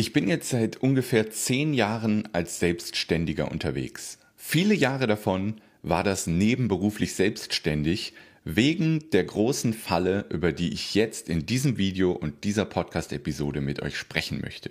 [0.00, 4.18] Ich bin jetzt seit ungefähr zehn Jahren als Selbstständiger unterwegs.
[4.34, 11.28] Viele Jahre davon war das nebenberuflich selbstständig wegen der großen Falle, über die ich jetzt
[11.28, 14.70] in diesem Video und dieser Podcast-Episode mit euch sprechen möchte.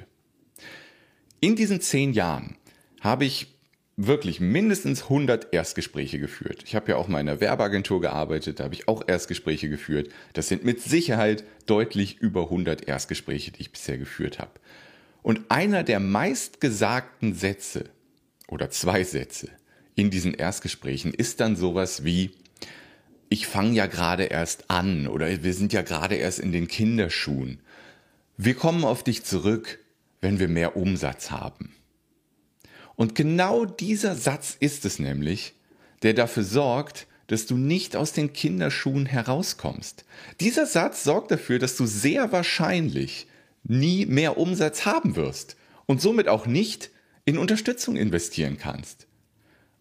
[1.42, 2.56] In diesen zehn Jahren
[3.00, 3.54] habe ich
[3.98, 6.64] wirklich mindestens 100 Erstgespräche geführt.
[6.66, 10.10] Ich habe ja auch mal in einer Werbeagentur gearbeitet, da habe ich auch Erstgespräche geführt.
[10.34, 14.54] Das sind mit Sicherheit deutlich über 100 Erstgespräche, die ich bisher geführt habe.
[15.22, 17.86] Und einer der meistgesagten Sätze
[18.48, 19.50] oder zwei Sätze
[19.96, 22.32] in diesen Erstgesprächen ist dann sowas wie,
[23.30, 27.60] ich fange ja gerade erst an oder wir sind ja gerade erst in den Kinderschuhen.
[28.38, 29.80] Wir kommen auf dich zurück,
[30.22, 31.74] wenn wir mehr Umsatz haben.
[32.96, 35.54] Und genau dieser Satz ist es nämlich,
[36.02, 40.04] der dafür sorgt, dass du nicht aus den Kinderschuhen herauskommst.
[40.40, 43.28] Dieser Satz sorgt dafür, dass du sehr wahrscheinlich
[43.70, 45.56] nie mehr Umsatz haben wirst
[45.86, 46.90] und somit auch nicht
[47.26, 49.08] in Unterstützung investieren kannst.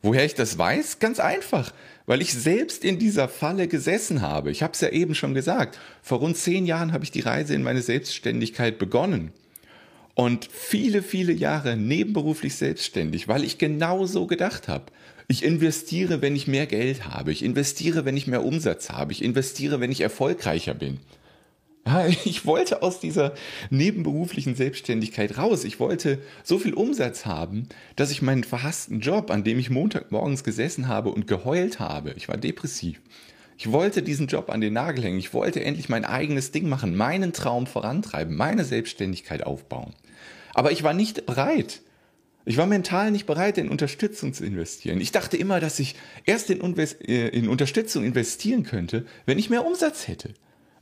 [0.00, 1.00] Woher ich das weiß?
[1.00, 1.72] Ganz einfach,
[2.06, 4.52] weil ich selbst in dieser Falle gesessen habe.
[4.52, 5.78] Ich habe es ja eben schon gesagt.
[6.02, 9.32] Vor rund zehn Jahren habe ich die Reise in meine Selbstständigkeit begonnen.
[10.14, 14.86] Und viele, viele Jahre nebenberuflich selbstständig, weil ich genau so gedacht habe.
[15.26, 17.32] Ich investiere, wenn ich mehr Geld habe.
[17.32, 19.12] Ich investiere, wenn ich mehr Umsatz habe.
[19.12, 21.00] Ich investiere, wenn ich erfolgreicher bin.
[21.88, 23.34] Ja, ich wollte aus dieser
[23.70, 25.64] nebenberuflichen Selbstständigkeit raus.
[25.64, 30.44] Ich wollte so viel Umsatz haben, dass ich meinen verhassten Job, an dem ich Montagmorgens
[30.44, 33.00] gesessen habe und geheult habe, ich war depressiv.
[33.56, 35.18] Ich wollte diesen Job an den Nagel hängen.
[35.18, 39.94] Ich wollte endlich mein eigenes Ding machen, meinen Traum vorantreiben, meine Selbstständigkeit aufbauen.
[40.54, 41.80] Aber ich war nicht bereit.
[42.44, 45.00] Ich war mental nicht bereit, in Unterstützung zu investieren.
[45.00, 49.66] Ich dachte immer, dass ich erst in, äh, in Unterstützung investieren könnte, wenn ich mehr
[49.66, 50.34] Umsatz hätte.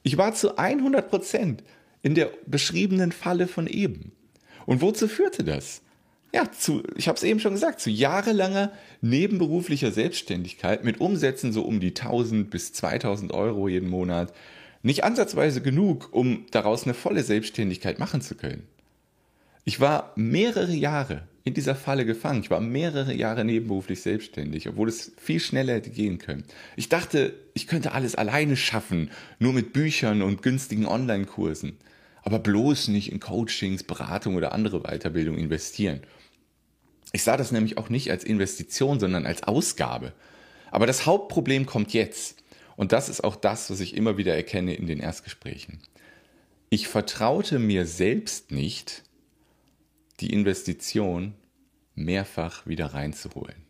[0.07, 1.65] Ich war zu 100 Prozent
[2.01, 4.12] in der beschriebenen Falle von eben.
[4.65, 5.83] Und wozu führte das?
[6.33, 11.62] Ja, zu, ich habe es eben schon gesagt, zu jahrelanger nebenberuflicher Selbstständigkeit mit Umsätzen so
[11.62, 14.33] um die 1000 bis 2000 Euro jeden Monat.
[14.84, 18.62] Nicht ansatzweise genug, um daraus eine volle Selbstständigkeit machen zu können.
[19.65, 22.41] Ich war mehrere Jahre in dieser Falle gefangen.
[22.41, 26.43] Ich war mehrere Jahre nebenberuflich selbstständig, obwohl es viel schneller hätte gehen können.
[26.75, 31.77] Ich dachte, ich könnte alles alleine schaffen, nur mit Büchern und günstigen Online-Kursen.
[32.25, 36.01] Aber bloß nicht in Coachings, Beratung oder andere Weiterbildung investieren.
[37.12, 40.15] Ich sah das nämlich auch nicht als Investition, sondern als Ausgabe.
[40.73, 42.43] Aber das Hauptproblem kommt jetzt.
[42.75, 45.78] Und das ist auch das, was ich immer wieder erkenne in den Erstgesprächen.
[46.71, 49.05] Ich vertraute mir selbst nicht,
[50.21, 51.34] die Investition
[51.94, 53.66] mehrfach wieder reinzuholen.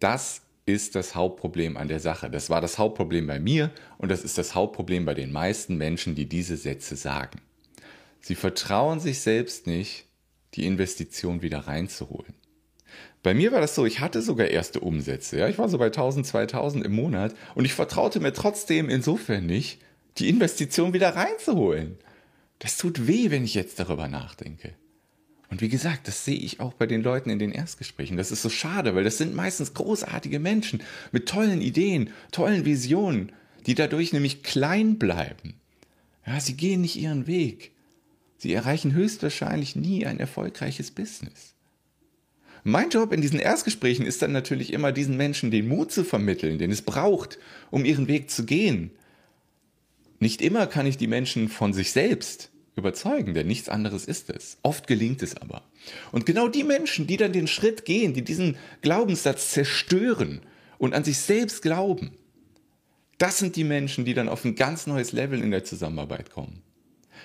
[0.00, 2.30] Das ist das Hauptproblem an der Sache.
[2.30, 6.14] Das war das Hauptproblem bei mir und das ist das Hauptproblem bei den meisten Menschen,
[6.14, 7.40] die diese Sätze sagen.
[8.20, 10.06] Sie vertrauen sich selbst nicht,
[10.54, 12.34] die Investition wieder reinzuholen.
[13.22, 15.38] Bei mir war das so, ich hatte sogar erste Umsätze.
[15.38, 15.48] Ja?
[15.48, 19.80] Ich war so bei 1000, 2000 im Monat und ich vertraute mir trotzdem insofern nicht,
[20.18, 21.98] die Investition wieder reinzuholen.
[22.58, 24.74] Das tut weh, wenn ich jetzt darüber nachdenke.
[25.54, 28.16] Und wie gesagt, das sehe ich auch bei den Leuten in den Erstgesprächen.
[28.16, 30.82] Das ist so schade, weil das sind meistens großartige Menschen
[31.12, 33.30] mit tollen Ideen, tollen Visionen,
[33.64, 35.54] die dadurch nämlich klein bleiben.
[36.26, 37.70] Ja, sie gehen nicht ihren Weg.
[38.36, 41.54] Sie erreichen höchstwahrscheinlich nie ein erfolgreiches Business.
[42.64, 46.58] Mein Job in diesen Erstgesprächen ist dann natürlich immer diesen Menschen den Mut zu vermitteln,
[46.58, 47.38] den es braucht,
[47.70, 48.90] um ihren Weg zu gehen.
[50.18, 54.58] Nicht immer kann ich die Menschen von sich selbst überzeugen, denn nichts anderes ist es.
[54.62, 55.62] Oft gelingt es aber.
[56.12, 60.40] Und genau die Menschen, die dann den Schritt gehen, die diesen Glaubenssatz zerstören
[60.78, 62.12] und an sich selbst glauben,
[63.18, 66.62] das sind die Menschen, die dann auf ein ganz neues Level in der Zusammenarbeit kommen.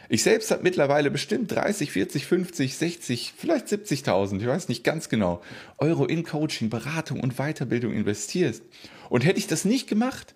[0.08, 5.10] Ich selbst habe mittlerweile bestimmt 30, 40, 50, 60, vielleicht 70.000, ich weiß nicht ganz
[5.10, 5.42] genau,
[5.78, 8.62] Euro in Coaching, Beratung und Weiterbildung investiert.
[9.10, 10.34] Und hätte ich das nicht gemacht,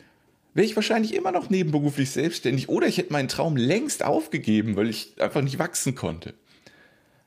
[0.53, 4.89] wäre ich wahrscheinlich immer noch nebenberuflich selbstständig oder ich hätte meinen Traum längst aufgegeben, weil
[4.89, 6.33] ich einfach nicht wachsen konnte.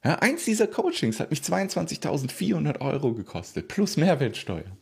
[0.04, 4.76] Ja, eins dieser Coachings hat mich 22.400 Euro gekostet, plus Mehrwertsteuer.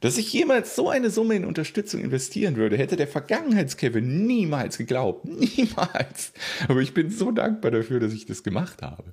[0.00, 5.24] Dass ich jemals so eine Summe in Unterstützung investieren würde, hätte der Vergangenheits-Kevin niemals geglaubt.
[5.56, 6.32] Niemals.
[6.68, 9.12] Aber ich bin so dankbar dafür, dass ich das gemacht habe.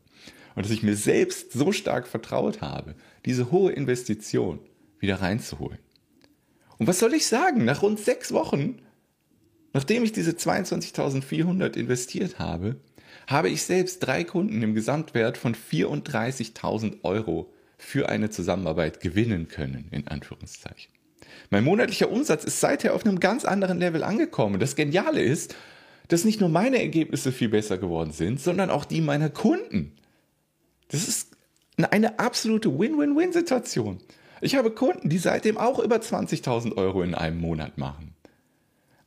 [0.55, 2.95] Und dass ich mir selbst so stark vertraut habe,
[3.25, 4.59] diese hohe Investition
[4.99, 5.79] wieder reinzuholen.
[6.77, 7.65] Und was soll ich sagen?
[7.65, 8.79] Nach rund sechs Wochen,
[9.73, 12.77] nachdem ich diese 22.400 investiert habe,
[13.27, 19.87] habe ich selbst drei Kunden im Gesamtwert von 34.000 Euro für eine Zusammenarbeit gewinnen können,
[19.91, 20.91] in Anführungszeichen.
[21.49, 24.59] Mein monatlicher Umsatz ist seither auf einem ganz anderen Level angekommen.
[24.59, 25.55] Das Geniale ist,
[26.07, 29.93] dass nicht nur meine Ergebnisse viel besser geworden sind, sondern auch die meiner Kunden.
[30.89, 31.31] Das ist
[31.77, 33.99] eine absolute Win-Win-Win-Situation.
[34.41, 38.13] Ich habe Kunden, die seitdem auch über 20.000 Euro in einem Monat machen.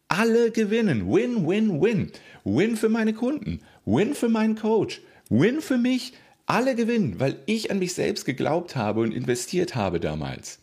[0.09, 1.11] Alle gewinnen.
[1.11, 2.13] Win, win, win.
[2.45, 3.61] Win für meine Kunden.
[3.85, 5.03] Win für meinen Coach.
[5.29, 6.15] Win für mich.
[6.47, 10.59] Alle gewinnen, weil ich an mich selbst geglaubt habe und investiert habe damals.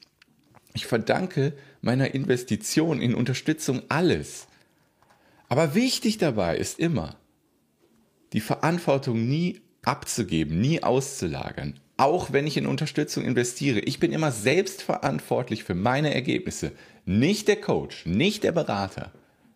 [0.74, 4.48] Ich verdanke meiner Investition in Unterstützung alles.
[5.48, 7.16] Aber wichtig dabei ist immer,
[8.34, 11.80] die Verantwortung nie abzugeben, nie auszulagern.
[11.98, 13.80] Auch wenn ich in Unterstützung investiere.
[13.80, 16.72] Ich bin immer selbst verantwortlich für meine Ergebnisse.
[17.06, 19.12] Nicht der Coach, nicht der Berater,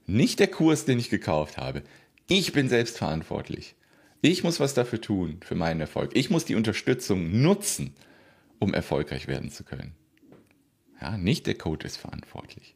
[0.08, 1.84] nicht der Kurs, den ich gekauft habe.
[2.28, 3.76] Ich bin selbst verantwortlich.
[4.22, 6.12] Ich muss was dafür tun, für meinen Erfolg.
[6.16, 7.94] Ich muss die Unterstützung nutzen,
[8.60, 9.94] um erfolgreich werden zu können.
[11.00, 12.76] Ja, nicht der Coach ist verantwortlich.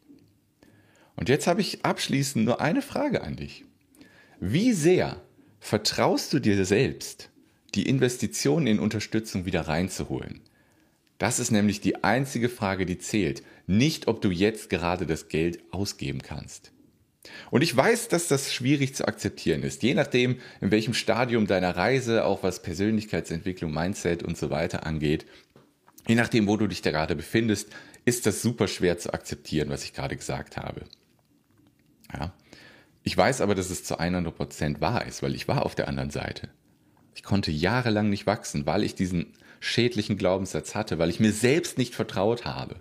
[1.16, 3.64] Und jetzt habe ich abschließend nur eine Frage an dich.
[4.40, 5.22] Wie sehr
[5.60, 7.30] vertraust du dir selbst,
[7.76, 10.42] die Investitionen in Unterstützung wieder reinzuholen?
[11.18, 13.44] Das ist nämlich die einzige Frage, die zählt.
[13.68, 16.72] Nicht, ob du jetzt gerade das Geld ausgeben kannst.
[17.50, 21.76] Und ich weiß, dass das schwierig zu akzeptieren ist, je nachdem, in welchem Stadium deiner
[21.76, 25.26] Reise, auch was Persönlichkeitsentwicklung, Mindset und so weiter angeht,
[26.08, 27.70] je nachdem, wo du dich da gerade befindest,
[28.04, 30.82] ist das super schwer zu akzeptieren, was ich gerade gesagt habe.
[32.14, 32.34] Ja.
[33.04, 36.12] Ich weiß aber, dass es zu 100% wahr ist, weil ich war auf der anderen
[36.12, 36.50] Seite.
[37.16, 41.78] Ich konnte jahrelang nicht wachsen, weil ich diesen schädlichen Glaubenssatz hatte, weil ich mir selbst
[41.78, 42.76] nicht vertraut habe.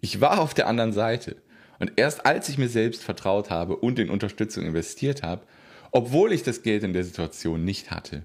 [0.00, 1.36] Ich war auf der anderen Seite.
[1.80, 5.42] Und erst als ich mir selbst vertraut habe und in Unterstützung investiert habe,
[5.90, 8.22] obwohl ich das Geld in der Situation nicht hatte,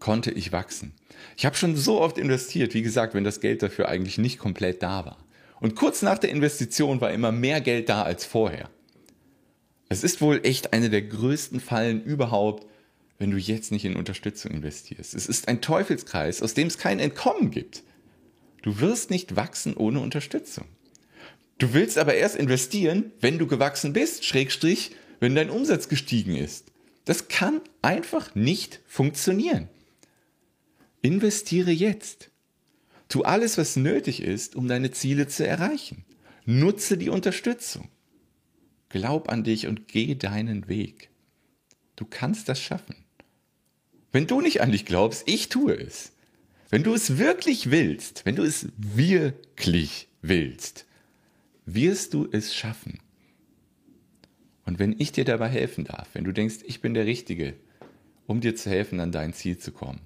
[0.00, 0.92] konnte ich wachsen.
[1.36, 4.82] Ich habe schon so oft investiert, wie gesagt, wenn das Geld dafür eigentlich nicht komplett
[4.82, 5.18] da war.
[5.60, 8.68] Und kurz nach der Investition war immer mehr Geld da als vorher.
[9.88, 12.66] Es ist wohl echt eine der größten Fallen überhaupt,
[13.22, 15.14] wenn du jetzt nicht in Unterstützung investierst.
[15.14, 17.84] Es ist ein Teufelskreis, aus dem es kein Entkommen gibt.
[18.62, 20.64] Du wirst nicht wachsen ohne Unterstützung.
[21.58, 26.72] Du willst aber erst investieren, wenn du gewachsen bist, Schrägstrich, wenn dein Umsatz gestiegen ist.
[27.04, 29.68] Das kann einfach nicht funktionieren.
[31.00, 32.32] Investiere jetzt.
[33.08, 36.04] Tu alles, was nötig ist, um deine Ziele zu erreichen.
[36.44, 37.88] Nutze die Unterstützung.
[38.88, 41.10] Glaub an dich und geh deinen Weg.
[41.94, 43.01] Du kannst das schaffen.
[44.12, 46.12] Wenn du nicht an dich glaubst, ich tue es.
[46.68, 50.86] Wenn du es wirklich willst, wenn du es wirklich willst,
[51.64, 53.00] wirst du es schaffen.
[54.64, 57.54] Und wenn ich dir dabei helfen darf, wenn du denkst, ich bin der Richtige,
[58.26, 60.00] um dir zu helfen, an dein Ziel zu kommen,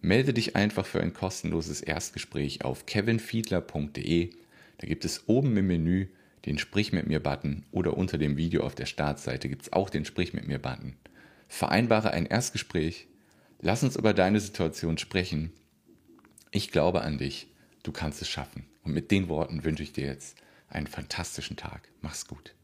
[0.00, 4.30] melde dich einfach für ein kostenloses Erstgespräch auf kevinfiedler.de.
[4.78, 6.08] Da gibt es oben im Menü
[6.44, 9.88] den Sprich mit mir Button oder unter dem Video auf der Startseite gibt es auch
[9.88, 10.96] den Sprich mit mir Button.
[11.48, 13.06] Vereinbare ein Erstgespräch,
[13.64, 15.50] lass uns über deine Situation sprechen.
[16.50, 17.48] Ich glaube an dich,
[17.82, 18.66] du kannst es schaffen.
[18.84, 20.36] Und mit den Worten wünsche ich dir jetzt
[20.68, 21.88] einen fantastischen Tag.
[22.02, 22.54] Mach's gut.